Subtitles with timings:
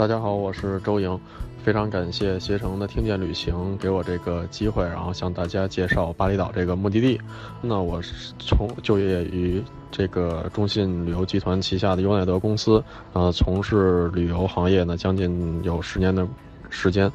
[0.00, 1.20] 大家好，我是周莹，
[1.62, 7.20] 非常感谢携程的听见旅行给我这个机会，然后向大家介绍巴厘岛这个目的地。
[7.60, 12.82] 那我是从就业于这个中信旅游集团旗下的优乃德公司，
[13.12, 16.26] 呃，从事旅游行业呢将近有十年的
[16.70, 17.12] 时间。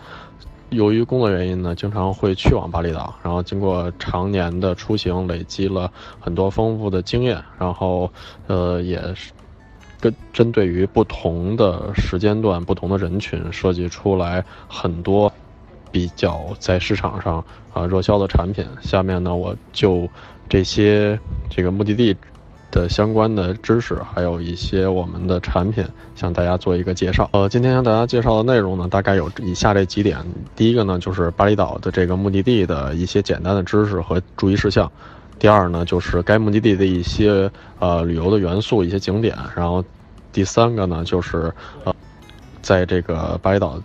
[0.70, 8.08] 由于工作原因呢，经常会去往巴厘岛，然后经过常年的出行，累积了很多丰富的经验，然后
[8.46, 9.32] 呃也是。
[10.34, 15.32] 针对于不同的时间段、不同的人群，设计出来很多
[15.92, 18.66] 比较在市场上啊热销的产品。
[18.82, 20.08] 下面呢，我就
[20.50, 22.16] 这些这个目的地
[22.72, 27.30] 的相关的知识，还有一些我们的产品，向大家做一个介绍。
[27.32, 30.18] 呃，今天向大家介绍的内容呢，大概有以下这几点。
[30.58, 34.92] 第一个呢，就是巴厘岛的这个目的地的一些简单的知识和注意事项。
[35.40, 37.50] 第二呢，就是该目的地的一些
[37.80, 39.38] 呃旅游的元素、一些景点。
[39.56, 39.82] 然后
[40.36, 41.50] 第三个呢，就是
[41.86, 41.96] 呃，
[42.62, 43.82] 在这个巴厘岛，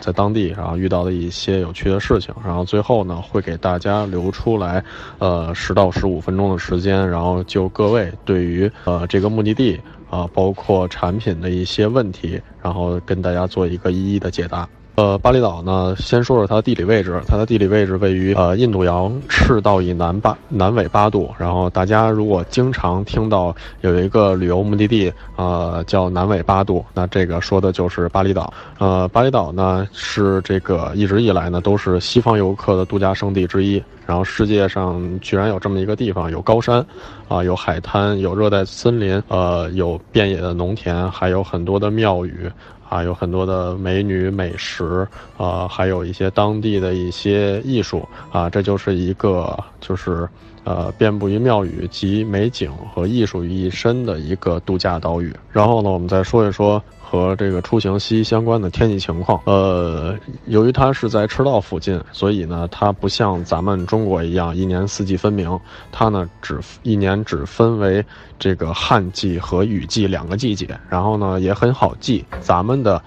[0.00, 2.34] 在当地然后遇到的一些有趣的事情。
[2.42, 4.82] 然后最后呢，会给大家留出来
[5.18, 14.66] 呃十到十五分钟的时间，然后就各位对于呃这个目的地啊，包括产品的一些问题，然后跟大家做一个一一的解答。
[14.96, 17.20] 呃，巴厘岛呢，先说说它的地理位置。
[17.26, 21.34] 它的地理位置位于呃印度洋赤道以南八南纬八度。
[21.36, 28.54] 然后大家如果经常听到有一个旅游目的地，呃叫南纬八度，那这个说的就是巴厘岛。
[28.78, 33.82] 呃，巴厘岛呢是这个一直以来呢都是西方游客的度假胜地之一。
[34.06, 36.84] 然后世界上居然有这么一个地方，有高山，
[37.26, 42.48] 啊，有海滩，有热带森林，呃，有遍野的农田，还有很多的庙宇。
[42.94, 45.04] 啊，有很多的美女美食，
[45.36, 50.28] 啊，还有一些当地的一些艺术，啊，这就是一个就是，
[50.62, 55.34] 呃，遍布于庙宇集美景和艺术于一身的一个度假岛屿。
[55.50, 56.80] 然后呢，我们再说一说。
[57.04, 60.16] 和这个出行息息相关的天气情况，呃，
[60.46, 65.60] 由于它是在赤道附近，所以呢，它不像咱们中国一样一年四季分明，
[65.92, 68.04] 它呢只一年只分为
[68.38, 73.00] 这个旱季和雨季两个季节，然后呢也很好记，咱们的。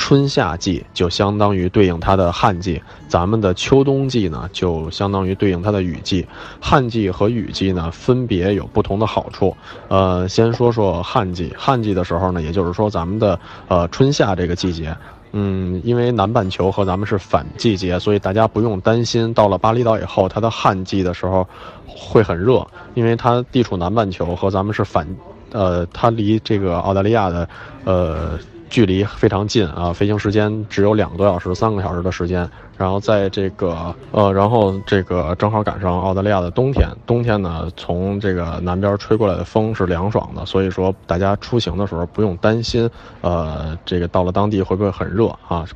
[0.00, 6.26] 春夏季就相当于对应它的旱季，咱们的秋冬季呢就相当于对应它的雨季。
[6.58, 9.54] 旱季和雨季呢分别有不同的好处。
[9.88, 14.96] 呃，先说说旱季，旱季的时候呢，也就是说咱们的呃春夏这个季节，
[15.32, 21.46] 嗯，因为南半球和咱们是反季节，所以大家不用担心到了巴厘岛以后，它的旱季的时候
[21.86, 25.06] 会很热，因为它地处南半球和咱们是反，
[25.52, 27.46] 呃，它离这个澳大利亚的，
[27.84, 28.38] 呃。
[28.70, 32.48] 距离非常近啊，飞行时间只有两个多小时、三个小时的时间。
[32.78, 36.88] 然后在这个呃，然后这个正好赶上澳大利亚的冬天。
[37.06, 42.88] 冬天呢，从这个南边吹过来的风是凉爽的，所以说大家出行的时候不用担心，
[43.20, 45.66] 呃，这个到了当地会不会很热啊？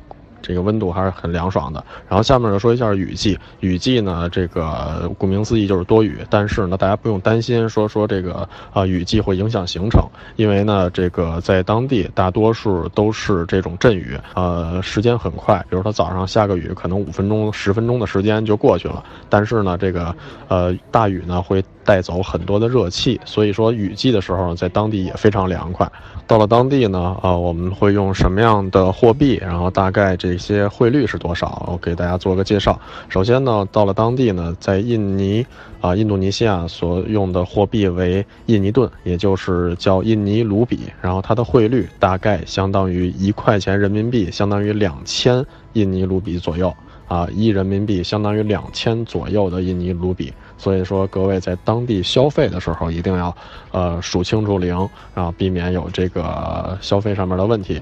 [0.45, 1.83] 这个温度还是很凉爽的。
[2.07, 20.15] 然后下面呢说一下雨季，雨季呢这个顾名思义就是多雨，但是呢大家不用担心说说这个啊雨季会影响行程，因为呢这个在当地大多数都是这种阵雨，呃时间很快，比如说早上下个雨，可能五分钟十分钟的时间就过去了，但是呢这个
[20.47, 25.91] 呃大雨呢会带走很多的热气，所以说雨季的时候在当地也非常凉快。
[26.27, 29.35] 到了当地呢，啊，我们会用什么样的货币？
[29.35, 31.63] 然后大概这些汇率是多少？
[31.71, 32.79] 我给大家做个介绍。
[33.09, 35.45] 首先呢，到了当地呢，在印尼
[35.81, 40.79] 啊，印度尼西亚所用的货币为印尼盾，也就是叫印尼卢比。
[40.99, 46.73] 然后它的汇率大概相当于一块钱人民币，相当于两千印尼卢比左右。
[47.07, 50.33] 啊，一人民币相当于两千左右的印尼卢比。
[50.57, 53.35] 所以说，各位在当地消费的时候，一定要，
[53.71, 54.75] 呃，数清楚零，
[55.13, 57.81] 然后避免有这个消费上面的问题。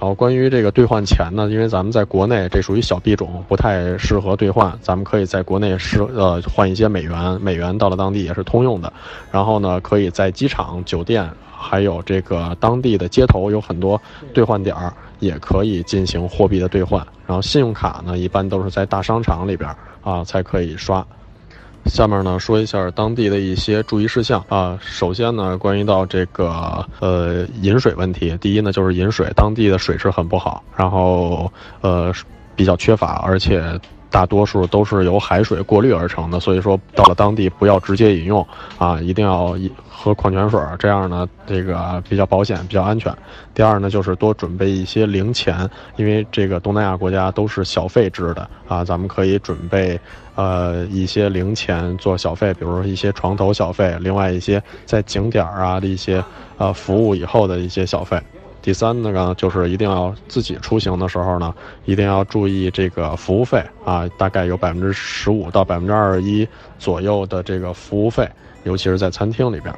[0.00, 4.72] 然后关于这个兑换钱呢，因为咱们在国内这属于小币种，不太适合兑换。
[4.80, 8.92] 咱们可以在国内是呃换一些美元，美元到了当地也是通用的。
[9.32, 14.00] 然后呢，可以在机场、酒店，还有这个当地的街头有很多
[14.32, 17.04] 兑换点儿，也可以进行货币的兑换。
[17.26, 19.68] 然后信用卡呢，一般都是在大商场里边
[20.04, 21.04] 啊才可以刷。
[21.86, 24.78] 下面呢，说一下当地的一些注意事项啊。
[24.80, 32.12] 首先呢，关于到这个呃饮水问题，第一呢就是饮水，当地的水质很不好，然后呃
[32.54, 33.78] 比较缺乏，而且。
[34.10, 38.44] 大多数都是由海水过滤而成的，所以说到了当地不要直接饮用
[38.78, 39.54] 啊，一定要
[39.86, 43.14] 喝矿泉水，这样呢这个比较保险、比较安全。
[43.52, 50.00] 第二呢，就是多准备一些零钱，因为这个东南亚国家都是小费制的啊，咱们可以准备
[50.38, 56.24] 呃一些零钱做小费，比如说一些床头小费，另外一些在景点啊的一些
[56.58, 58.16] 呃服务以后的一些小费。
[58.62, 61.52] 第三呢，就是一定要自己出行的时候呢，
[61.86, 66.46] 一定要注意这个服务费啊，大概有百分之十五到百分之二十一
[66.78, 68.28] 左右的这个服务费，
[68.62, 69.74] 尤其是在餐厅里边。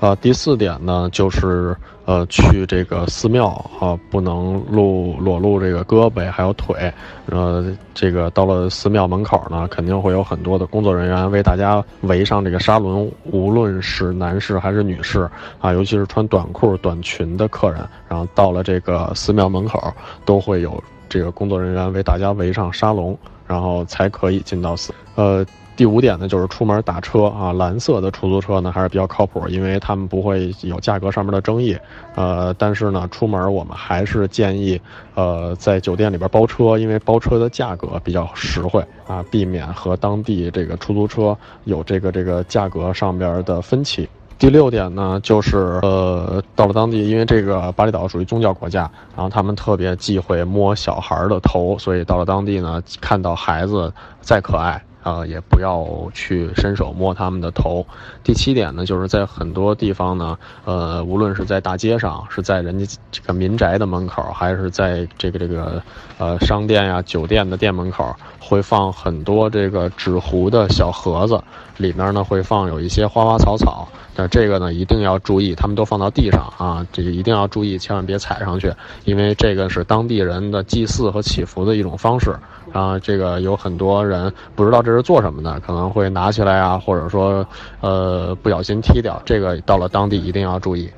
[0.00, 1.76] 呃，第四点呢，就是
[2.06, 3.48] 呃，去这个寺庙
[3.78, 6.90] 啊，不能露裸露这个胳膊还有腿。
[7.26, 15.28] 呃，这个到了寺庙门口呢，肯定会有很多的工作人员为大家围上这个沙轮，无论是男士还是女士
[15.60, 19.92] 啊，尤其是穿短裤短裙的客人，然后到了这个寺庙门口，
[20.24, 23.16] 都会有这个工作人员为大家围上沙龙，
[23.46, 24.94] 然后才可以进到寺。
[25.14, 25.44] 呃。
[25.80, 31.74] 第五点呢，就是出门打车啊，蓝色的出租车呢还是比较靠谱，因为他们不会有价格上面的争议。
[32.16, 34.78] 呃，但是呢，出门我们还是建议，
[35.14, 41.34] 呃，在酒店里边包车，因为包车的价格比较实惠啊，避免和当地这个出租车
[41.64, 44.06] 有这个这个价格上边的分歧。
[44.38, 48.82] 第六点呢，就是呃，到了当地，因为这个巴厘岛属于宗教国家，
[49.16, 53.90] 然后他们特别忌讳摸小孩的头，所以到了当地呢，看到孩子
[54.20, 54.78] 再可爱。
[55.02, 57.86] 啊，也不要去伸手摸他们的头。
[58.22, 65.82] 第七点呢，就是在很多地方呢，呃，无论是在大街上，是在人家这个民宅的门口，还是在这个这个
[66.18, 71.42] 呃商店呀、酒店的店门口，会放很多这个纸糊的小盒子，
[71.76, 73.88] 里面呢会放有一些花花草草。
[74.14, 78.70] 但这个呢一定要注意，他们都放到地上啊，这个一定要注意，千万别踩上去，
[79.04, 82.36] 因为这个是当地人的祭祀和祈福的一种方式。
[82.72, 87.46] 啊，这个有很多人不知道这是做什么的，可能会拿起来啊，或者说，
[87.80, 89.20] 呃，不小心踢掉。
[89.24, 90.90] 这个到了当地一定要注意。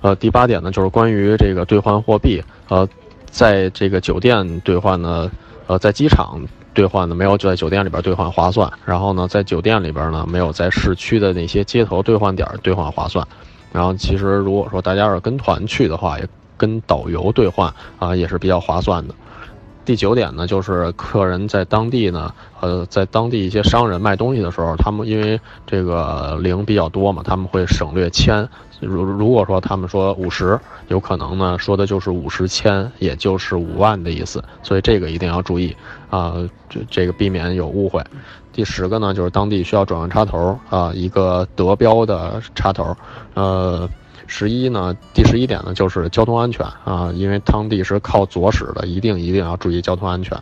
[0.00, 2.42] 呃，第八点呢，就是关于这个兑换货币。
[2.68, 2.88] 呃，
[3.26, 5.30] 在这个酒店兑换呢，
[5.66, 6.40] 呃，在机场
[6.72, 8.72] 兑换呢，没有就在酒店里边兑换划算。
[8.84, 13.26] 然后呢，在酒店里边呢，没有在市区的那些街头兑换点兑换划算。
[13.72, 19.14] 然后，其实如果说大家要是跟团去的话，也跟导游兑换啊，也是比较划算的。
[19.88, 22.30] 第九点呢，就是客人在当地呢，
[22.60, 28.46] 呃，在当地一些商人卖东西的时候，他们因为这个零比较多嘛，他们会省略千。
[28.80, 34.44] 如如果说他们说五十，有可能呢说的就是五十千，也就是五万的意思。
[34.62, 35.74] 所以这个一定要注意
[36.10, 36.34] 啊，
[36.68, 38.04] 这这个避免有误会。
[38.52, 42.94] 第十个呢，就是当地需要转换插头啊，一个德标的插头，
[43.32, 43.88] 呃。
[44.28, 50.40] 十一呢，第十一点呢，就是交通安全啊，因为汤地是靠左驶的，一定一定要注意交通安全。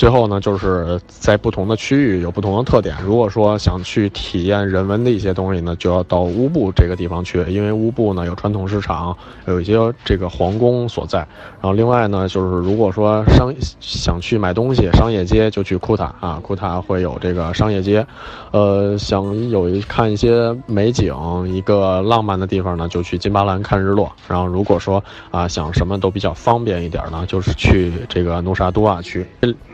[0.00, 2.96] 最后呢，就是在不同的区域有不同的特点。
[3.04, 9.14] 如果说想去体验人文的一些东西呢，就要到乌布这个地方去，因为乌布呢有传统市场，
[9.44, 11.18] 有一些这个皇宫所在。
[11.18, 18.06] 然后另外呢，就是如果说商想去买东西，商业街就去库塔啊，库塔会有这个商业街。
[18.52, 21.14] 呃，想有一看一些美景，
[21.46, 24.10] 一个浪漫的地方呢，就去金巴兰看日落。
[24.26, 29.26] 然后如果说啊想什么都比较方便一点呢，就是去这个努沙都瓦区。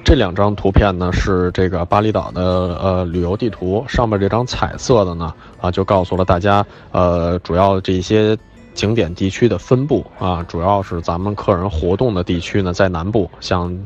[0.05, 8.37] 这两张图片呢是这个巴厘岛的呃旅游地图，上面这张彩色的呢啊就告诉了大家呃主要这些
[8.75, 13.77] 景点地区的分布啊，主要是咱们客人活动的地区呢在南部，像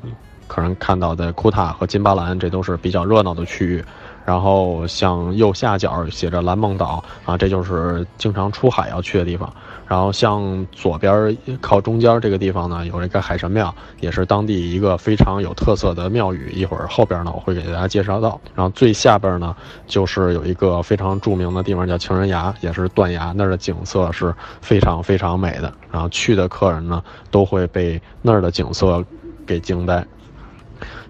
[0.47, 3.85] 客人看到的库塔和金巴兰，这都是比较热闹的区域。
[4.26, 9.53] 然后像右下角写着蓝梦岛啊，这就是经常出海要去的地方。
[9.91, 16.49] 然后像左边靠中间这个地方呢，有一个海神庙，也是当地一个非常有特色的庙宇。
[16.53, 18.41] 一会儿后边呢，我会给大家介绍到。
[18.55, 19.53] 然后最下边呢，
[19.88, 25.73] 就是有一个非常著名的地方叫情人崖，也是断崖，那儿的景色是非常非常美的。
[25.91, 29.05] 然后去的客人呢，都会被那儿的景色
[29.45, 30.07] 给惊呆。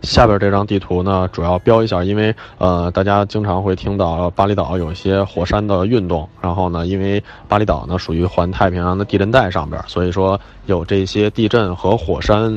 [0.03, 12.50] 下边这张地图呢，主要标一下，因为呃，大家经常会听到巴厘岛有一些火山的运动，然后呢，因为巴厘岛呢属于环太平洋的地震带上边，所以说有这些地震和火山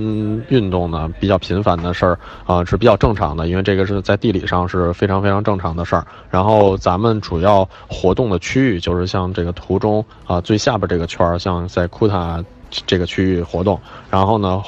[0.49, 6.05] 运动呢比较频繁的事儿啊是比较正常的，因为这个是在地理上是非常非常正常的事儿。
[6.29, 12.43] 然后咱们主要活动的区域就是像这个图中啊最下边这个圈儿，像在库塔
[12.85, 13.79] 这个区域活动，
[14.09, 14.61] 然后呢。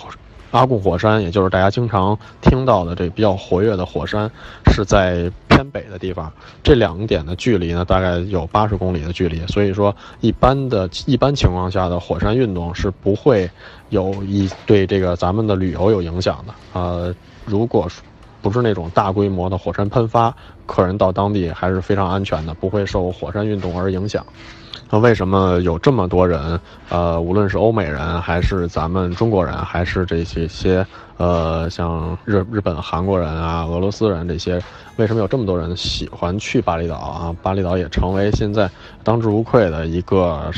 [0.55, 4.31] 阿贡火山，也就是大家经常听到的这比较活跃的火山，
[4.71, 6.31] 是在偏北的地方。
[6.63, 9.45] 这两点的距离呢，大概有八十公里的距离。
[9.47, 13.49] 所以说，一般的一般情况下的火山运动是不会
[13.89, 16.53] 有一对这个咱们的旅游有影响的。
[16.71, 17.85] 呃，如果
[18.41, 20.33] 不是那种大规模的火山喷发，
[20.65, 24.25] 客人到当地还是非常安全的，不会受火山运动而影响。
[24.89, 26.59] 那为什么有这么多人？
[26.89, 30.85] 呃，无论是欧美人，还是咱们中国人，还是这些些
[31.17, 34.61] 呃，像日日本、韩国人啊、俄罗斯人这些，
[34.97, 37.35] 为什么有这么多人喜欢去巴厘岛啊？
[37.41, 38.69] 巴厘岛也成为现在
[39.03, 40.51] 当之无愧的一个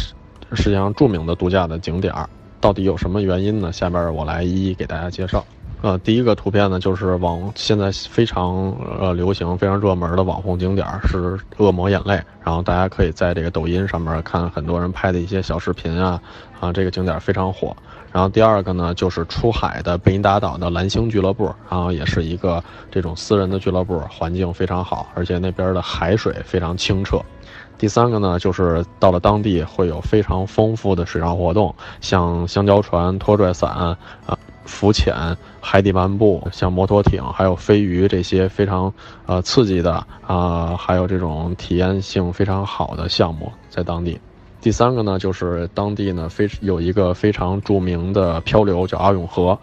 [0.51, 2.29] 世界上著名的度假的景点儿。
[2.60, 3.72] 到底有什么原因呢？
[3.72, 5.43] 下边我来一一给大家介绍。
[5.84, 12.19] 呃，第一个图片呢，就是网现在非常呃流行、非常热门的网红景点是恶魔眼泪。
[12.43, 16.19] 然后大家可以在这个抖音上面看很多人拍的一些小视频啊，
[16.60, 17.75] 啊，这个景点非常火。
[18.12, 27.22] 然后第二个呢，就是出海的贝因达岛的蓝星俱乐部，然后也是一个这种私人的俱乐部，环境非常好，而且那边的海水非常清澈。
[27.77, 33.96] 第三个呢，就是到了当地会有非常丰富的水上活动，像香蕉船、拖拽伞啊、
[34.67, 35.15] 浮潜、
[35.59, 38.93] 海底漫步，像摩托艇，还有飞鱼这些非常
[39.25, 44.19] 呃刺激的啊，还有这种体验性非常好的项目在当地。
[44.62, 49.57] 第三个呢，就是当地呢非有一个非常著名的漂流叫阿永河。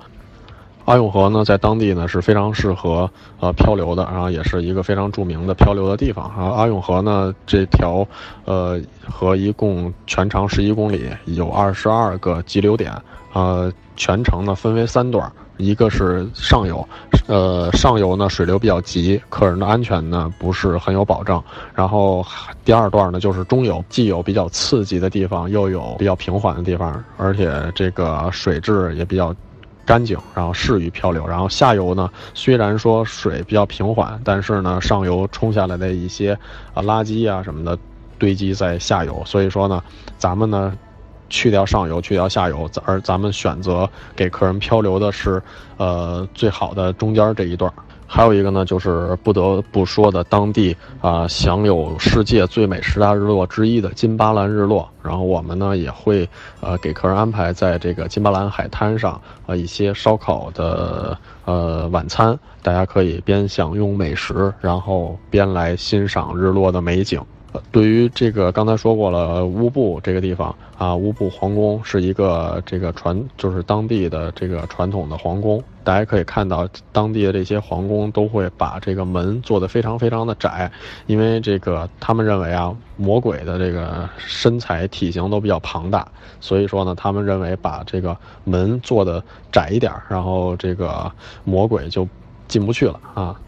[0.86, 6.30] 阿永河呢，在当地呢是非常适合呃漂流的，然后也是一个非常著名的漂流的地方。
[6.36, 8.06] 然后阿永河呢，这条
[8.44, 12.92] 呃河一共全长十一公里，有二十二个急流点，
[13.34, 16.88] 呃，全程呢分为三段，一个是上游，
[17.26, 21.42] 呃，上游呢水流比较急，客人的安全呢不是很有保证。
[21.74, 22.24] 然后
[22.64, 29.34] 第二段呢就是中游，既有比较刺激的地方，又有比较平缓的地方，而且这个水质也比较。
[29.86, 31.26] 干净，然后适于漂流。
[31.26, 36.32] 然后下游呢，虽然说水比较平缓，但是呢，上游冲下来的一些
[36.72, 37.78] 啊垃圾啊什么的
[38.18, 39.22] 堆积在下游。
[39.26, 39.84] 所以说呢，
[40.16, 40.72] 咱们呢
[41.28, 45.42] 去掉上游，去掉下游，而咱们选择给客人漂流的是
[45.76, 47.72] 呃最好的中间这一段。
[48.06, 54.88] 还有一个呢，就是不得不说的，当地啊享有世界最美十大日落之一的金巴兰日落。
[55.02, 56.28] 然后我们呢也会
[56.60, 67.20] 呃给客人安排在这个金巴兰海滩上啊一些烧烤的呃晚餐，大家可以边享用美食，然后边来欣赏日落的美景。
[67.70, 75.62] 对于这个刚才说过了，乌布这个地方啊，乌布皇宫是一个这个传，就是当地的这个传统的皇宫。
[75.82, 80.70] 大家可以看到，当地的这些皇宫都会把这个门做得非常非常的窄，
[81.06, 86.06] 因为这个他们认为啊，魔鬼的这个身材体型都比较庞大，
[86.40, 91.10] 所以说呢，他们认为把这个门做的窄一点，然后这个
[91.44, 92.08] 魔鬼就
[92.48, 93.38] 进不去了啊。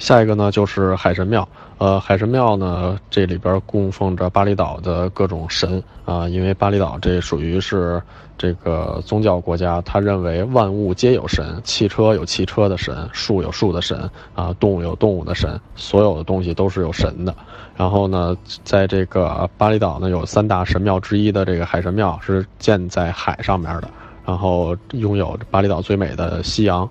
[0.00, 8.02] 下一个呢就是海神庙，呃，海神庙呢这里边供奉着巴厘岛的各种神啊，因为巴厘岛这属于是
[8.38, 17.34] 这个宗教国家，他认为万物皆有神，汽车有汽车的神，树有树的神啊，动物有动物的神，所有的东西都是有神的。
[17.76, 23.90] 然后呢，在这个巴厘岛呢有三大神庙之一的这个海神庙是建在海上面的，
[24.24, 26.88] 然后拥有巴厘岛最美的夕阳，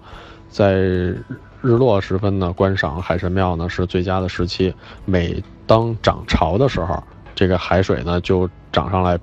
[0.48, 1.12] 在。
[1.62, 4.74] 日落时分呢，观赏海神庙呢是最佳的时期。
[5.06, 7.04] 每当涨潮的时候，
[7.36, 9.20] 这个海水呢就涨上来，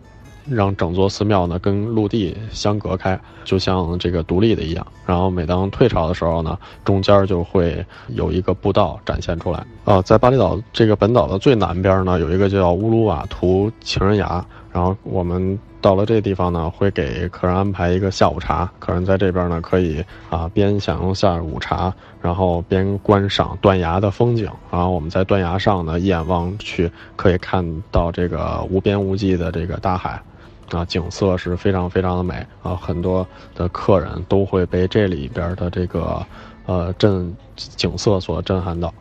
[0.49, 4.87] 让整座寺庙呢跟陆地相隔开，就像这个独立的一样。
[5.07, 9.67] 然后每当退潮的时候呢，中间就会有一个步道展现出来。
[9.87, 14.45] 啊，在巴厘岛这个本岛的最南边呢，有一个叫乌鲁瓦图情人崖。
[14.77, 15.59] 然后我们。
[15.79, 18.69] 到了这地方呢，会给客人安排一个下午茶。
[18.81, 24.51] 客人在这边呢，可以啊边享用下午茶，然后边观赏断崖的风景。
[24.69, 30.21] 然后我们在断崖上呢，一眼望去可以看到这个无边无际的这个大海，
[30.73, 32.75] 啊，景色是非常非常的美啊。
[32.75, 36.21] 很多的客人都会被这里边的这个
[36.65, 38.93] 呃震景色所震撼到。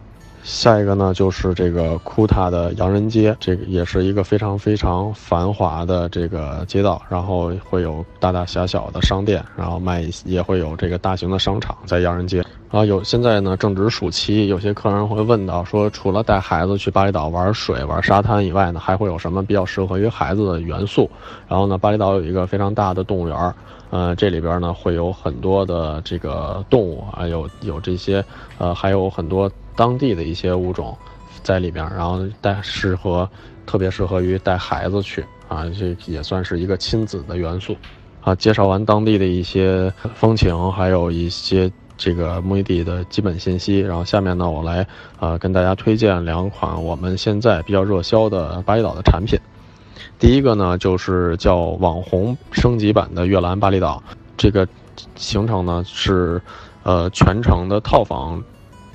[0.46, 12.46] 下一个呢，就是这个库塔的洋人街，这个也是一个非常非常繁华的这个街道，然后会有大大小小的商店，然后卖也会有这个大型的商场在洋人街。
[12.70, 21.10] 啊，有现在呢正值暑期，有些客人会问到说，除了带孩子去巴厘岛玩水、玩沙滩以外呢，还会有什么比较适合于孩子的元素？
[21.48, 23.56] 然后呢，巴厘岛有一个非常大的动物园，
[23.90, 28.24] 呃，这里边呢会有很多的这个动物啊，有有这些，
[28.60, 29.52] 呃，还有很多。
[29.76, 30.98] 当地的一些物种
[31.44, 33.30] 在里边，然后带适合，
[33.66, 37.76] 特别适合于带孩子去啊，这也算是一个亲子的元素
[38.22, 38.34] 啊。
[38.36, 44.88] 介绍完当地的一些风情，还有一些这个目的地的基本信息，然后下面呢，我来
[45.20, 49.40] 啊跟大家推荐两款我们现在比较热销的巴厘岛的产品。
[50.18, 54.02] 第一个呢，就是叫网红升级版的悦兰巴厘岛，
[54.38, 54.68] 这个
[55.16, 56.42] 行程呢是
[56.84, 58.42] 呃全程的套房。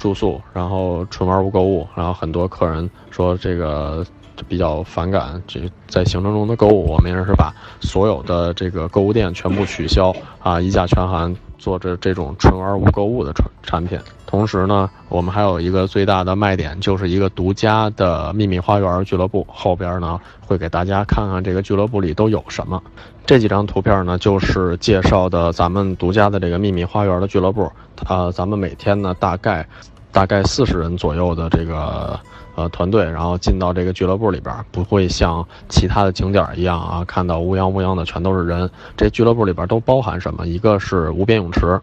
[0.00, 4.04] 住宿，然后纯玩不购物，然后很多客人说这个
[4.49, 13.97] 比较反感，这在行程中的购物，我们也是把所有的这个购物店全部取消啊，一价全含，做着这种纯玩无购物的产产品。
[14.26, 19.47] 同时呢，我们还有一个最大的卖点，就是一个独家的秘密花园俱乐部。
[19.49, 22.83] 后边呢，会给大家看看这个俱乐部里都有什么。
[23.26, 27.71] 这几张图片呢，就是介绍的咱们独家的这个秘密花园的俱乐部。
[28.09, 29.67] 呃，咱们每天呢，大概
[30.11, 32.19] 大概四十人左右的这个
[32.61, 38.71] 呃团队，然后进到这个俱乐部里边，不会像其他的景点一样啊，看到乌泱乌泱的全都是人。
[38.97, 40.47] 这俱乐部里边都包含什么？
[40.47, 41.81] 一个是无边泳池。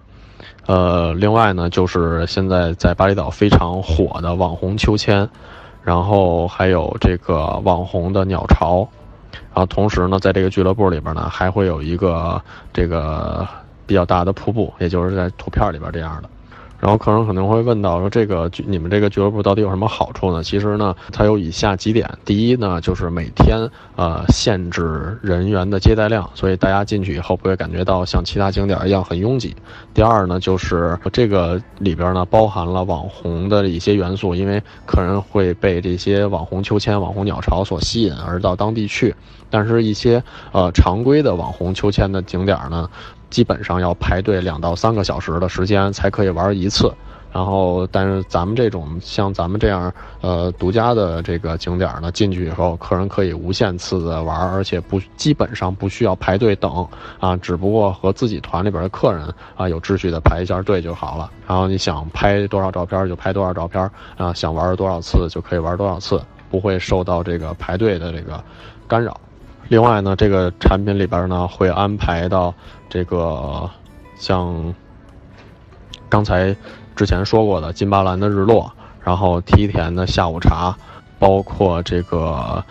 [0.67, 5.27] 呃，另外呢，就是现在在巴厘岛非常火的网红秋千，
[5.84, 8.88] 然后还有这个网红的鸟巢，
[9.31, 12.41] 然后同时呢，在这个俱乐部里边呢，还会有一个
[12.74, 13.48] 这个
[13.86, 16.29] 比较大的瀑布，也就是在图片里边这样的。
[16.79, 20.43] 然后客人可能会问到说，这个你们这个俱乐部到底有什么好处呢？
[20.43, 29.55] 其实呢，它有以下几点：第一呢，就是每天呃限制人员的接待量，所以大家进去以后不会感觉到像其他景点一样很拥挤。
[29.93, 39.15] 第二呢，就是这个里边呢包含了网红的一些元素，因为客人会被这些网红秋千、网红鸟巢所吸引而到当地去，
[39.50, 42.88] 但是一些呃常规的网红秋千的景点呢。
[43.29, 46.91] 基本上要排队两到三个小时的时间才可以玩一次，
[47.31, 56.88] 然后但是咱们这种像咱们这样呃独家的这个景点呢，进去以后客人可以无限次的玩，而且不基本上不需要排队等
[57.19, 61.29] 啊，只不过和自己团里边的客人啊有秩序的排一下队就好了。
[61.48, 68.41] 然后你想拍多少照片就拍多少照片啊，想玩多少次就可以玩多少次，不会受到这个排队的这个
[68.88, 69.19] 干扰。
[69.69, 72.53] 另外呢，这个产品里边呢会安排到
[72.89, 73.69] 这个
[74.17, 74.74] 像
[76.07, 76.55] 刚才
[76.95, 78.71] 之前说过的金巴兰的日落，
[79.03, 80.75] 然后梯田的下午茶，
[81.19, 82.63] 包括这个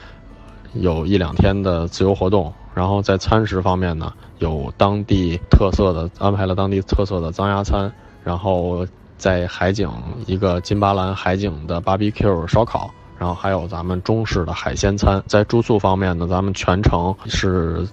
[0.72, 2.52] 有一两天的自由活动。
[2.74, 7.90] 然后在餐食方面呢，有当地特色的安排了当地特色的脏鸭餐，
[8.22, 8.86] 然后
[9.16, 9.90] 在海景
[10.26, 12.90] 一个金巴兰海景的 BBQ 烧烤。
[13.18, 17.86] 然后还有咱们中式的海鲜餐，在住宿方面呢，咱们全程是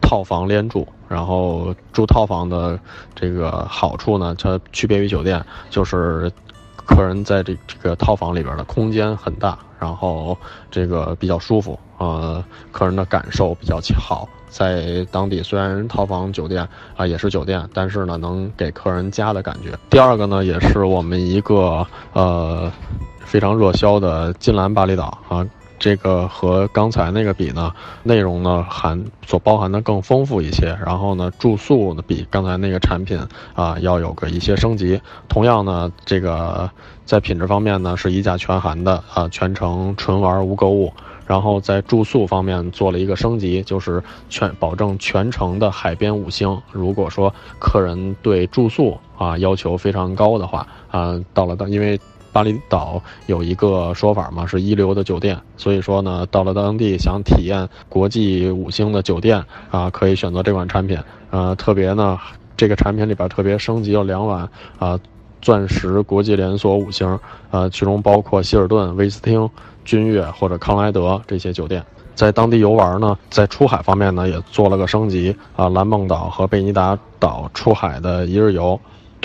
[0.00, 0.86] 套房连住。
[1.08, 2.80] 然后住套房的
[3.14, 6.32] 这个好处呢，它区别于酒店，就是
[6.74, 10.34] 客人在这这个套房里边的空间很大，然后
[10.70, 14.26] 这个比较舒服，呃，客人的感受比较好。
[14.48, 19.78] 在当地虽然套房酒店啊也是酒店，但是呢能给客人家的感觉。
[19.90, 22.72] 第二个呢，也是我们一个呃。
[23.32, 30.78] 非常热销的金兰巴厘岛啊，这个和刚才那个比呢，内容呢含所包含的更丰富一些。
[30.84, 33.18] 然后呢，住宿呢比刚才那个产品
[33.54, 35.00] 啊要有个一些升级。
[35.30, 36.70] 同样呢，这个
[37.06, 40.92] 在品质方面呢是一价全含的啊，全程纯玩无购物。
[41.26, 46.60] 然后在住宿方面做了一个升级，就是全保证全程的海边五星。
[46.70, 51.98] 如果说客人对住宿啊要求非常高的话啊，到了当因为。
[52.32, 60.98] 巴厘岛有一个说法嘛，是一流的酒店，所以说呢，到了当地想体验国际五星的酒店啊，可以选择这款产品。
[61.30, 62.18] 呃，特别呢，
[62.56, 64.98] 这个产品里边特别升级了两晚啊，
[65.40, 67.18] 钻石国际连锁五星，
[67.50, 69.48] 呃，其中包括希尔顿、威斯汀、
[69.84, 71.84] 君悦或者康莱德这些酒店。
[72.14, 78.78] 在当地游玩呢，在出海方面呢，也做了个升级啊，蓝梦岛和贝尼达岛出海的一日游。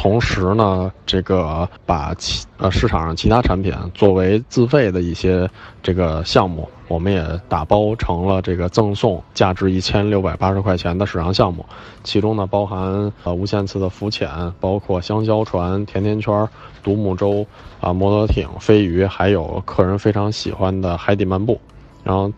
[0.08, 5.50] 同时呢，这个把其呃市场上其他产品作为自费的一些
[5.84, 11.66] 这个项目，我们也打包成了这个赠送，价值一千六百八十块钱的市场项目，
[12.06, 14.30] 其中呢包含呃无限次的浮潜，
[14.62, 16.48] 包括香蕉船、甜甜圈、
[16.82, 17.46] 独木舟
[17.82, 21.60] 啊、摩托艇、飞鱼，还有客人非常喜欢的海底漫步，
[22.06, 22.32] 然后。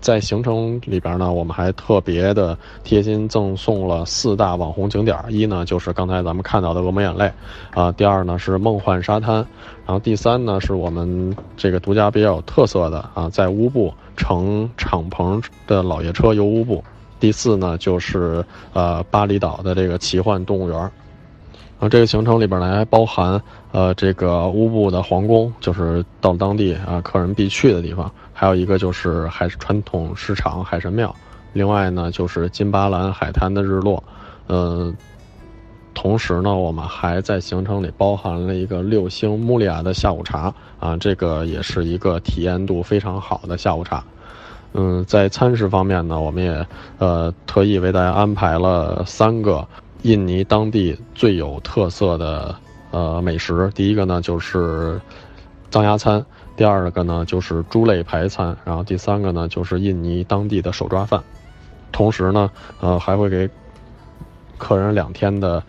[0.00, 7.30] 在行程里边呢，我们还特别的贴心赠送了四大网红景点一呢就是刚才咱们看到的恶魔眼泪，
[7.72, 9.36] 啊，第二呢是梦幻沙滩，
[9.84, 16.84] 然后第三呢是我们这个独家比较有特色的啊，在乌布乘敞篷的老爷车游乌布，
[17.18, 20.90] 第四呢就是呃巴厘岛的这个奇幻动物园。
[21.78, 23.38] 然后这个行程里边呢还包含，
[23.70, 28.10] 呃，这个乌布的皇宫，就是到当地啊，客人必去的地方。
[28.38, 31.14] 还有一个就是海传统市场海神庙，
[31.54, 34.04] 另外呢就是金巴兰海滩的日落，
[34.46, 34.92] 呃，
[35.94, 44.04] 同时呢我们还在行程里包含了一个六星穆利亚的下午茶啊，这个也是一个体验度非常好的下午茶。
[44.74, 46.66] 嗯，在餐食方面呢，我们也
[46.98, 49.66] 呃特意为大家安排了三个。
[50.02, 52.54] 印尼当地最有特色的
[52.92, 55.00] 呃美食，第一个呢就是
[55.68, 56.24] 藏鸭餐，
[56.56, 61.22] 第二个呢就是猪肋排餐，然后第三个呢就是印尼当地的手抓饭。
[61.92, 63.48] 同时呢，呃还会给
[64.58, 65.62] 客人两天的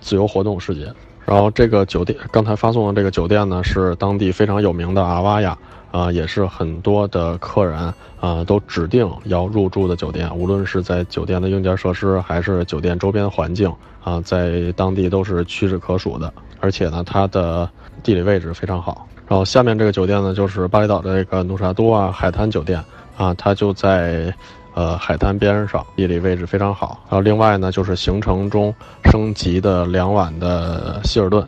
[0.00, 0.92] 自由活动时间。
[1.24, 5.56] 然后这个酒店刚才发送的这个酒店呢，是当地非常有名的阿瓦亚，
[5.92, 10.28] 啊，也是很多的客人啊都指定要入住的酒店。
[10.36, 16.32] 无论是在酒店的硬件设施，还是酒店周边环境啊，在当地都是屈指可数的。
[16.58, 17.70] 而且呢，它的
[18.02, 19.06] 地理位置非常好。
[19.32, 22.78] 然后下面这个酒店呢，就是巴厘岛的这个努沙多啊海滩酒店
[23.16, 24.30] 啊，它就在。
[24.74, 26.98] 呃，海滩边上，地理位置非常好。
[27.02, 31.46] 然后另外呢，就是行程中升级的两晚的希尔顿，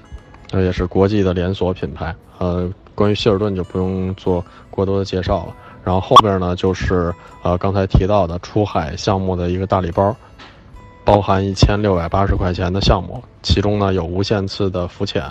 [0.52, 2.14] 也是国际的连锁品牌。
[2.36, 5.56] 呃，关于希尔顿就不用做过多的介绍了。
[5.82, 10.14] 然后后边呢，就是呃刚才提到的出海项目的一个大礼包，
[11.02, 15.24] 包含一千六百八十块钱的项目，其中呢有无限次的浮潜，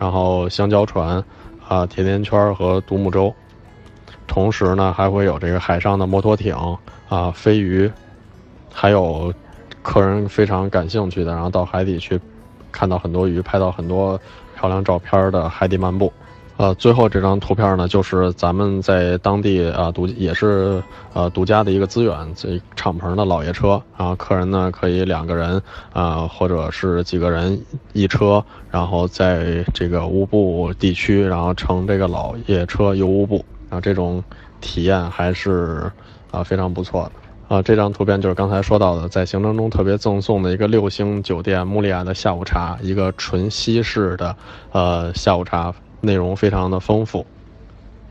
[0.00, 1.22] 然后香蕉船，
[1.68, 3.34] 啊甜甜圈和独木舟，
[4.26, 6.54] 同时呢还会有这个海上的摩托艇。
[7.08, 7.88] 啊，飞鱼，
[8.72, 9.32] 还有
[9.80, 12.20] 客人非常感兴趣的，然后到海底去
[12.72, 14.20] 看到很多鱼，拍到很多
[14.56, 16.12] 漂亮照片的海底漫步。
[16.56, 25.60] 呃，最后这张图片呢，就是咱们在当地啊独也是呃独家的一个资源，这敞篷的老爷车，然后客人呢可以两个人
[25.92, 27.60] 啊，或者是几个人
[27.92, 34.22] 一车，然后在这个乌布地区，然后乘这个老爷车游乌布，啊，这种
[34.60, 35.90] 体验还是。
[36.32, 37.62] 啊，非常不错的啊！
[37.62, 44.36] 这张图片就是刚才说到的，在行程中特别赠送的一个六星酒店穆利亚的下午茶，一个纯西式的
[44.72, 45.72] 呃下午茶，
[46.06, 47.26] 内容非常的丰富，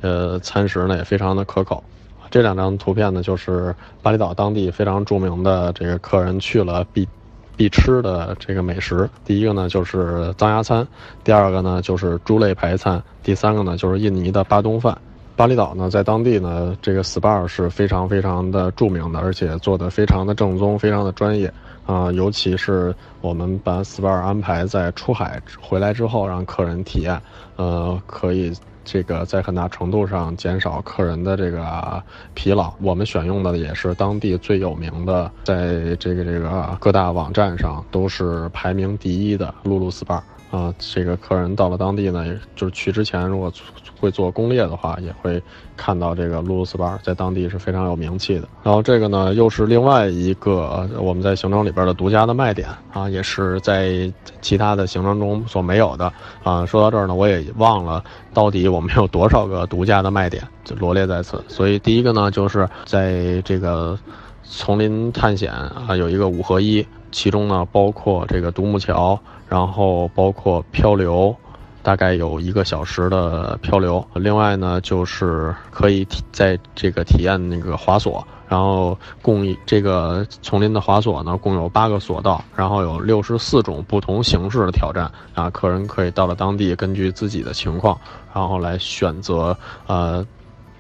[0.01, 1.84] 呃，餐食呢也非常的可口。
[2.29, 7.08] 这两张图片呢，就是巴厘岛当地非常著名的这个客人去了必
[7.55, 9.10] 必吃的这个美食。
[9.23, 10.86] 第一个呢就是脏鸭餐，
[11.23, 14.97] 第二个呢就是猪肋排餐，第三个呢就是印尼的巴东饭。
[15.36, 21.54] 巴厘岛呢，在当地呢，这个 SPA 是非常非常的著名的，而且做的非常的正宗，非常的专业
[21.86, 22.10] 啊。
[22.13, 27.21] 尤其是我们把 SPA 安排在出海回来之后，让客人体验，
[27.58, 28.54] 呃，可以
[28.86, 32.02] 这个在很大程度上减少客人的这个
[32.34, 32.74] 疲劳。
[32.82, 40.21] 我们选用的也是当地最有名的，在这个这个各大网站上都是排名第一的露露 SPA
[40.55, 40.73] 啊。
[40.77, 43.51] 这个客人到了当地呢，就是去之前如果。
[43.97, 45.41] 会做攻略的话，也会
[45.77, 48.47] 看到这个露露斯巴在当地是非常有名气的。
[48.61, 56.11] 然后这个呢，又是另外一个我们在行程里边的独家的卖点啊，也是在其他的行程中所没有的
[56.43, 56.65] 啊。
[56.65, 61.41] 说到这儿呢，我也忘了到底我们有多少个独家的卖点，就罗列在此。
[61.47, 63.97] 所以第一个呢，就是在这个
[64.43, 71.36] 丛林探险啊，有一个五合一，其中呢包括这个独木桥，然后包括漂流。
[71.84, 87.95] 大概有一个小时的漂流，另外呢就是可以体在这个体验那个滑索，然后共这个丛林的滑索呢共有八个索道，然后有六十四种不同形式的挑战啊，客人可以到了当地根据自己的情况，
[88.34, 89.55] 然后来选择
[89.86, 90.25] 呃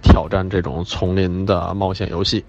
[0.01, 2.43] 挑战这种丛林的冒险游戏。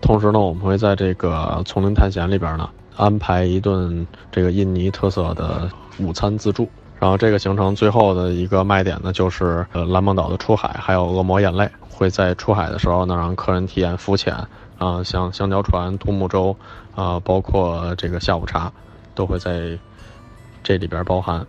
[0.00, 6.68] 同时呢，我们会在这个丛林探险里边呢安排一顿这个印尼特色的午餐自助。
[6.98, 14.34] 然后这个行程最后的一个卖点呢，就是呃蓝梦岛的出海，还有恶魔眼泪，会在出海的时候呢，让客人体验浮潜，
[14.76, 16.54] 啊，像香蕉船、独木舟，
[16.94, 18.70] 啊，包括这个下午茶，
[19.14, 19.78] 都会在
[20.62, 21.46] 这里边包含。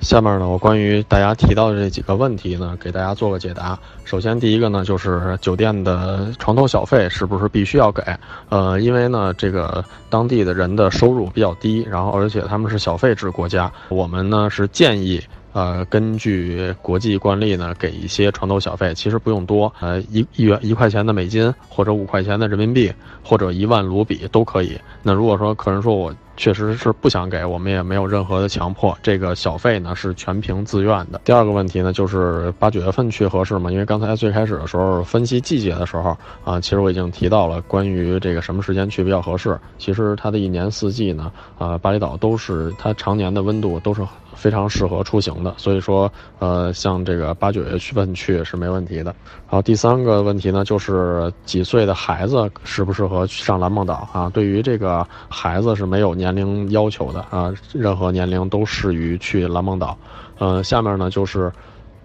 [0.00, 3.78] 下面呢，我关于大家提到的这几个问题呢，给大家做个解答。
[4.04, 8.02] 首先，第一个呢，就是酒店的床头小费是不是必须要给？
[8.48, 15.20] 呃，因为呢，这个当地的人的收入比较低，然后而且他们是小费制国家，我们呢是建议。
[15.58, 22.92] 呃，根据国际惯例呢，给一些床头小费，其实不用多，呃，一一元一块钱的美金，或者五块钱的人民币，
[23.24, 24.78] 或者一万卢比都可以。
[25.02, 31.20] 那如果说客人说我确实是不想给，我们也没有任何的强迫，这个小费呢是全凭自愿的。
[31.24, 33.68] 第二个问题呢，就是八九月份去合适吗？
[33.72, 39.58] 因为刚才最开始的时候分析季节的时候啊，其实我已经提到了关于这个什么时间去比较合适。
[39.76, 44.02] 其实它的一年四季呢，啊，巴厘岛都是它常年的温度都是。
[44.38, 49.04] 非常适合出行的，所以说，呃，像这个八九月份去是没问题的。
[49.04, 54.30] 然后第三个问题呢，就是几岁的孩子适不适合去上蓝梦岛啊？
[54.32, 59.98] 对于这个孩子是没有年龄要求的啊，任何年龄都适于去蓝梦岛。
[60.38, 61.52] 呃，下面呢就是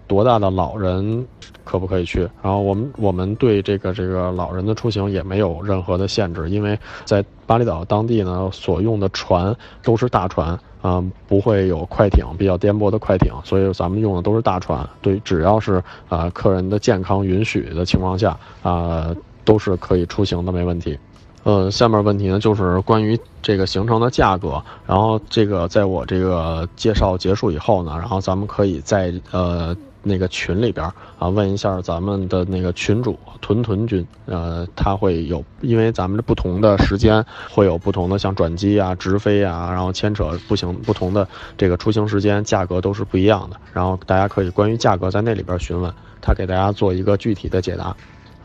[0.08, 1.24] 多大的老人
[1.62, 2.22] 可不可以去？
[2.42, 10.58] 然后我们我们对这个这个老人的出行也没有任何的限制，因为在巴厘岛当地呢所用的船都是大船。
[10.84, 14.86] 啊，不会有快艇，比较颠簸的快艇，所以咱们用的都是大船。
[15.00, 19.16] 对，只要是啊客人的健康允许的情况下，啊
[19.46, 20.98] 都是可以出行的，没问题。
[21.44, 24.62] 呃，下面问题呢就是关于这个行程的价格。
[24.86, 30.84] 然后这个在我这个介绍结束以后呢，然后咱们可以在呃那个群里边
[31.18, 41.28] 啊问一下咱们的那个群主屯屯君，呃，他会有因为咱们的不同的时间会有不同的像转机啊、直飞啊，然后牵扯不行不同的
[41.58, 43.56] 这个出行时间，价格都是不一样的。
[43.72, 47.94] 然后大家可以关于价格在那里边询问，他给大家做一个具体的解答。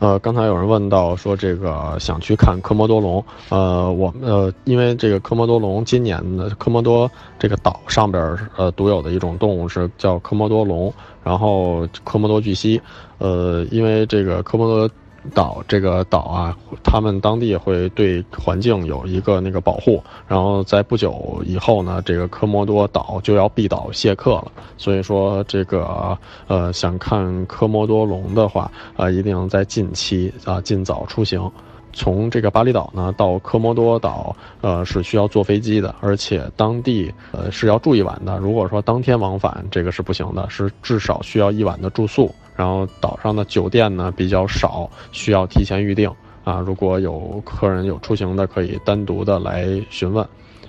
[0.00, 7.08] 呃，刚才有人问到说这个想去看科摩多龙，呃，我们呃，因为这个科摩多龙今年的科摩多
[7.38, 12.80] 这个岛上边儿呃独有的一种动物是叫科摩多龙，然后科摩多巨蜥，
[13.18, 14.90] 呃，因为这个科摩多。
[15.34, 24.52] 岛这个岛啊，他们当地会对环境有一个那个保护，然后在不久以后呢，这个科摩多岛就要闭岛谢客了。
[24.76, 26.16] 所以说，这个
[26.48, 31.50] 呃，想看科摩多龙的话，啊，一定在近期啊，尽早出行。
[31.92, 38.38] 从这个巴厘岛呢到科摩多岛，呃，是需要坐飞机的，而且当地呃是要住一晚的。
[38.38, 42.32] 如果说当天往返，这个是不行的，是至少需要一晚的住宿。
[42.60, 46.12] 然后岛上的酒店呢比较少，需要提前预定
[46.44, 46.60] 啊。
[46.60, 50.22] 如果有客人有出行的，可以单独的来询问。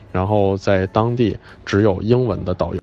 [0.10, 2.80] 然后在当地只有英文的导游。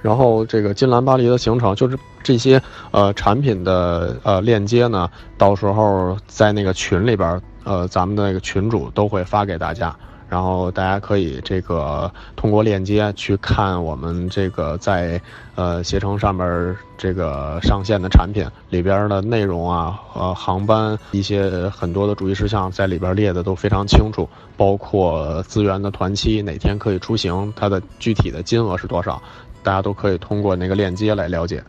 [0.00, 2.62] 然后这个金兰巴黎的行程就是这些
[2.92, 9.92] 呃产品的呃链接呢，到时候在那个群里边，呃咱们的那个群主都会发给大家。
[10.30, 15.20] 然后大家可以这个通过链接去看我们这个在
[15.56, 29.20] 呃携程上面这个上线的产品里边的内容啊，呃航班一些很多的注意事项在里边列的都非常清楚，包括资源的团期哪天可以出行，它的具体的金额是多少，
[29.64, 31.60] 大家都可以通过那个链接来了解。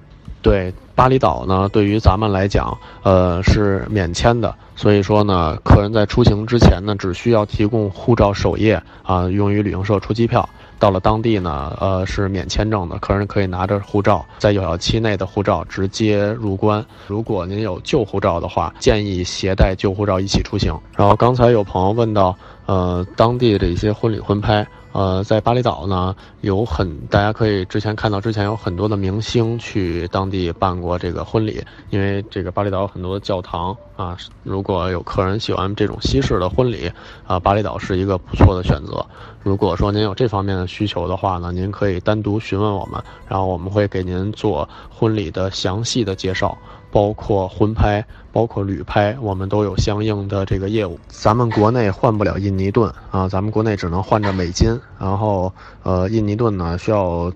[0.41, 10.47] 对巴厘岛呢，对于咱们来讲，呃是免签的，所以说呢，客人在出行之前呢，只需要提供护照首页啊，用于旅行社出机票。
[10.79, 16.83] 到了当地呢，呃是免签证的，客人可以拿着护照，在有效期内的护照直接入关。
[17.05, 20.75] 如果您有旧护照的话，建议携带旧护照一起出行。
[20.97, 24.67] 然后刚才有朋友问到，呃，当地的一些婚礼婚拍。
[24.93, 36.91] 呃，在巴厘岛呢，有很大家可以之前看到，之前有很多的明星去当地办过这个婚礼，因为这个巴厘岛有很多的教堂啊，如果有客人喜欢这种西式的婚礼
[37.25, 39.05] 啊，巴厘岛是一个不错的选择。
[39.41, 46.57] 如果说您有这方面的需求的话呢，您可以单独询问我们，然后我们会给您做婚礼的详细的介绍。
[46.91, 50.99] 包括婚拍，包括旅拍，我们都有相应的这个业务。
[51.07, 54.77] 咱们国内换不了印尼盾啊，咱们国内只能换着美金。
[54.99, 55.51] 然后，
[55.83, 57.31] 呃，印尼盾呢需要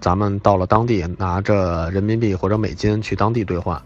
[0.00, 3.80] 咱们到了当地拿着人民币或者美金去当地兑换，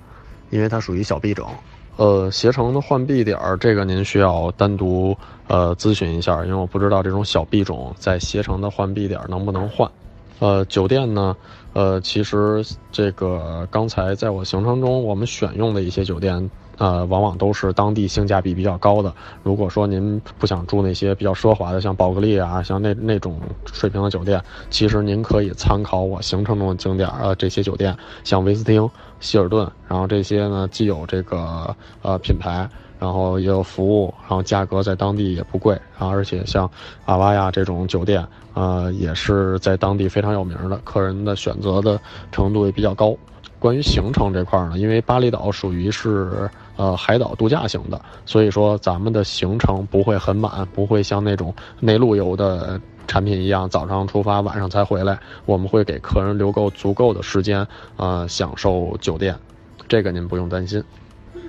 [0.50, 1.48] 因为它属于小币种。
[1.96, 5.16] 呃，携程的换币点儿，这个您需要单独
[5.48, 9.90] 呃咨询一下，因为我不知道这种小币种在携程的换币点能不能换。
[10.38, 11.34] 呃，酒店呢？
[11.76, 19.14] 呃，其实这个刚才在我行程中，我们选用的一些酒店，呃，往往都是当地性价比比较高的。
[19.42, 23.38] 如果说您不想住那些比较奢华的，像宝格丽啊，像那那种
[23.70, 28.88] 水平的酒店，其实您可以参考我行程中的景点，呃，这些酒店，像威斯汀、
[29.20, 32.66] 希尔顿，然后这些呢，既有这个呃品牌。
[32.98, 36.70] 然后也有服务，然后价格在当地也不贵，然后而且像
[37.04, 42.00] 阿瓦亚这种酒店，呃，也是在当地非常有名的，客人的选择的
[42.32, 43.16] 程度也比较高。
[43.58, 55.18] 关于行程这块呢，因为巴厘岛属于是呃海岛度假型的，所以说咱们的行程不会很满，不会像那种内陆游的产品一样，早上出发晚上才回来。
[55.46, 59.34] 我们会给客人留够足够的时间，呃，享受酒店，
[59.88, 60.82] 这个您不用担心。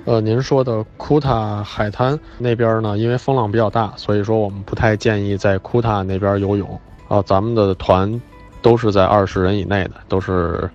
[0.07, 6.79] 呃，您说的库塔海滩那边呢，因为风浪比较大，所以说我们不太建议在库塔那边游泳。
[7.09, 8.21] 啊，咱们的团
[8.61, 10.69] 都是在二十人以内的，都是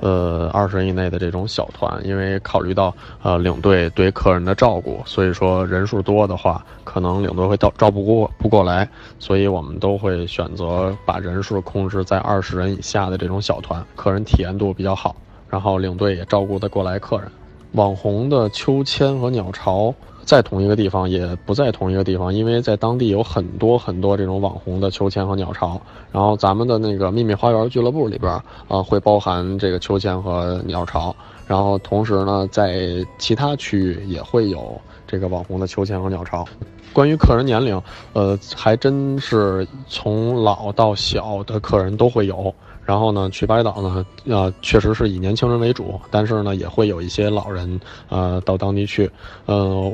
[0.00, 2.94] 呃二十人以内的这种小团，因为考虑到
[3.24, 15.16] 呃领队对客人的照顾，所以说人数多的话，可能领队会照照不过不过来，所以我们都会选择把人数控制在二十人以下的这种小团，客人体验度比较好，
[15.50, 17.28] 然后领队也照顾得过来客人。
[17.72, 25.80] 网红的秋千和鸟巢在同一个地方，也不在同一个地方，因为在当地有很多很多这种网红的秋千和鸟巢。
[26.10, 28.32] 然后咱们的那个秘密花园俱乐部里边，
[28.68, 31.14] 啊，会包含这个秋千和鸟巢。
[31.46, 36.44] 然后同时呢，在其他区域也会有这个网红的秋千和鸟巢。
[36.92, 37.80] 关于客人年龄，
[38.14, 42.52] 呃，还真是从老到小的客人都会有。
[42.86, 49.10] 然后呢，去巴厘岛呢，呃，确实是以年轻人为主，但是呢，也会有一些老人，呃，到当地去。
[49.44, 49.92] 呃，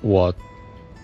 [0.00, 0.32] 我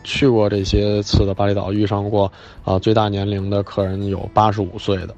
[0.05, 2.31] 去过这些次的巴厘岛，遇上过
[2.65, 5.15] 啊最大年龄的客人有八十五岁的。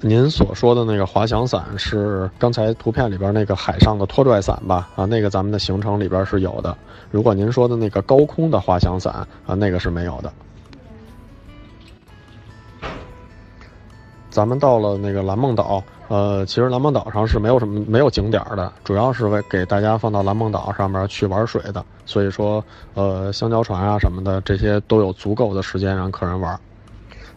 [0.00, 4.90] 您所说的那个滑翔伞是刚才图片里边那个海上的拖拽伞吧？
[4.96, 6.76] 啊，那个咱们的行程里边是有的。
[7.10, 10.30] 如果您说的那个高空的滑翔伞啊，那个是没有的。
[14.34, 21.84] 咱们到了那个蓝梦岛，呃，其实蓝梦岛上是没有什么没有景点的，主要是为给大家放到蓝梦岛上面去玩水的。
[22.04, 22.62] 所以说，
[22.94, 26.58] 呃，香蕉船啊什么的这些都有足够的时间让客人玩。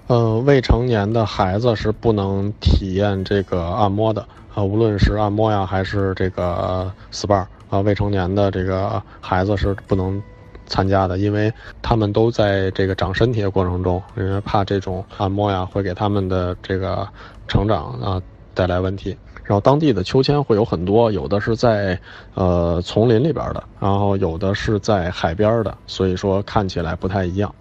[0.07, 10.19] 呃，未成年的孩子是不能体验这个按摩的啊，无论是按摩呀，还是这个 SPA 啊，未成年的这个孩子是不能
[10.67, 11.51] 参加的，因为
[11.81, 17.07] 他们都在这个长身体的过程中，因为怕这种按摩呀会给他们的这个
[17.47, 18.21] 成长啊
[18.53, 19.17] 带来问题。
[19.43, 21.97] 然后当地的秋千会有很多，有的是在
[22.33, 27.55] 呃丛林里边的，然后有的是在海边的，所以说看起来不太一样。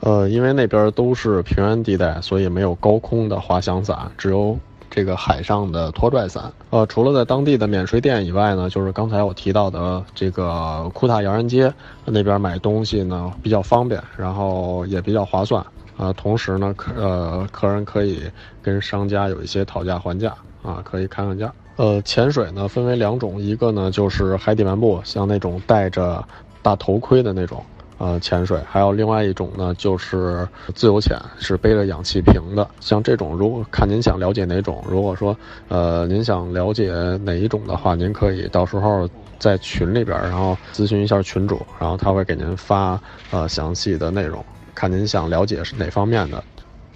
[0.00, 4.58] 呃，因为那边都是平原地带，所以没有高空的滑翔伞，只有
[4.90, 6.52] 这个海上的拖拽伞。
[6.70, 11.72] 呃，除了在当地的免税店以外呢，就是刚才我提到的这个库塔洋人街
[12.04, 15.64] 那边买东西呢比较方便，然后也比较划算。
[15.96, 18.22] 啊，同时呢，客呃客人可以
[18.62, 21.52] 跟商家有一些讨价还价啊，可以砍砍价。
[21.76, 26.22] 呃，潜水呢分为两种，一个呢就是海底漫步，像那种戴着
[26.62, 27.62] 大头盔的那种。
[28.00, 32.66] 呃，潜水还有另外一种呢，就是自由潜，是背着氧气瓶的。
[32.80, 35.36] 像这种，如果看您想了解哪种，如果说
[35.68, 36.90] 呃您想了解
[37.22, 39.06] 哪一种的话，您可以到时候
[39.38, 44.42] 在群里边，然后咨询一下群主，然后他会给您发呃详细的内容，
[44.74, 46.42] 看您想了解是哪方面的。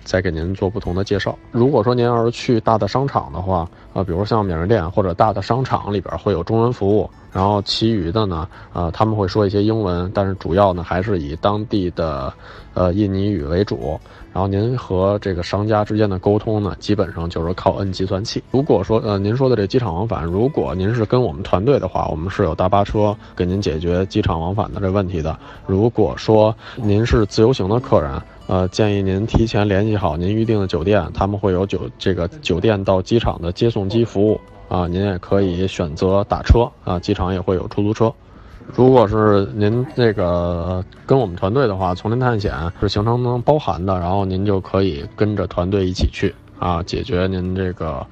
[0.05, 1.37] 再给您做不同的介绍。
[1.51, 12.33] 如果说您要是去大的商场的话，呃，比如像免税店或者大的商场里边会有中文服务，然后其余的呢，呃，他们会说一些英文，但是主要呢还是以当地的，
[12.75, 13.99] 呃，印尼语为主。
[14.35, 18.43] 然后您和这个商家之间的沟通呢，基本上就是靠摁计算器。
[18.51, 25.39] 如果说呃您说的这机场往返，如果您是跟我们团队的话，我们是有大巴车给您解决机场往返的这问题的。
[25.69, 34.89] 如果说您是自由行的客人，呃，建议您提前联系好您预定的酒店，他们会有酒这个酒店到机场的接送机服务啊。
[34.89, 38.13] 您也可以选择打车啊，机场也会有出租车。
[38.73, 48.05] 如果是您这个跟我们团队的话，丛林探险是行程能包含的，然后您就可以跟着团队一起去啊，解决您这个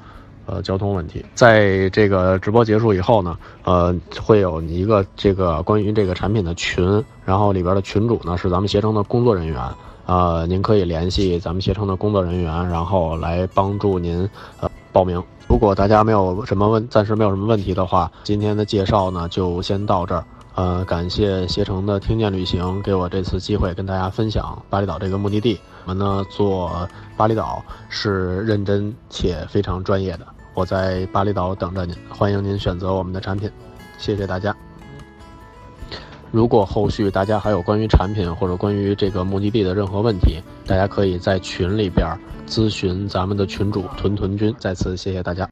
[0.47, 1.25] 呃交通问题。
[1.35, 9.61] 在这个直播结束以后呢，呃，会有一个这个关于这个产品的群，然后里边的群主呢是咱们携程的工作人员，
[10.07, 14.29] 呃，您可以联系咱们携程的工作人员，然后来帮助您
[14.61, 15.21] 呃报名。
[15.49, 20.25] 如果大家没有什么问，暂时没有什么问题的话，今天的介绍呢就先到这儿。
[20.55, 25.59] 呃，感谢携程的听见旅行给我这次机会跟大家分享巴厘岛这个目的地。
[25.87, 30.27] 我们呢做巴厘岛是认真且非常专业的。
[30.53, 33.51] 我在巴厘岛等着您，欢迎您选择我们的产品。
[33.97, 34.55] 谢谢大家。
[36.31, 42.07] 如果后续大家还有关于产品或者关于这个目的地的任何问题，大家可以在群里边
[42.47, 44.55] 咨询咱们的群主屯屯君。
[44.59, 45.49] 再次谢谢大家。